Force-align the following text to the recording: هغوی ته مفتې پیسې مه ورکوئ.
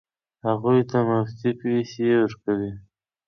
هغوی 0.47 0.79
ته 0.89 0.97
مفتې 1.09 1.49
پیسې 1.61 2.03
مه 2.09 2.17
ورکوئ. 2.21 2.69